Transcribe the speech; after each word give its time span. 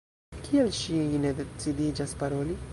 Kial 0.47 0.71
ŝi 0.79 0.97
ne 1.27 1.35
decidiĝas 1.43 2.19
paroli? 2.23 2.61